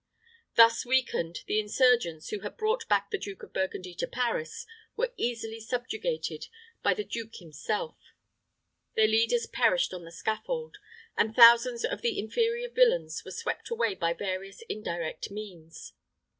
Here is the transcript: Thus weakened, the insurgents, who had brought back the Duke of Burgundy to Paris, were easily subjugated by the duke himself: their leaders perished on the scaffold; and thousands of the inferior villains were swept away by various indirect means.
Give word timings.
Thus 0.55 0.83
weakened, 0.83 1.41
the 1.45 1.59
insurgents, 1.59 2.29
who 2.29 2.39
had 2.39 2.57
brought 2.57 2.87
back 2.87 3.11
the 3.11 3.19
Duke 3.19 3.43
of 3.43 3.53
Burgundy 3.53 3.93
to 3.93 4.07
Paris, 4.07 4.65
were 4.97 5.13
easily 5.15 5.59
subjugated 5.59 6.47
by 6.81 6.95
the 6.95 7.03
duke 7.03 7.35
himself: 7.35 7.97
their 8.95 9.07
leaders 9.07 9.45
perished 9.45 9.93
on 9.93 10.03
the 10.03 10.11
scaffold; 10.11 10.77
and 11.15 11.35
thousands 11.35 11.85
of 11.85 12.01
the 12.01 12.17
inferior 12.17 12.69
villains 12.71 13.21
were 13.23 13.29
swept 13.29 13.69
away 13.69 13.93
by 13.93 14.13
various 14.13 14.63
indirect 14.67 15.29
means. 15.29 15.93